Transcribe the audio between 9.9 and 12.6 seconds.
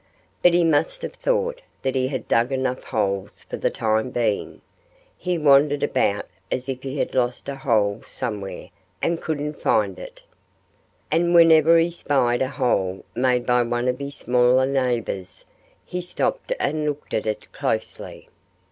it. And whenever he spied a